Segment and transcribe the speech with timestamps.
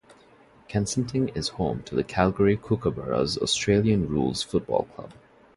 [0.67, 5.13] Kensington is home to the Calgary Kookaburras Australian rules football club.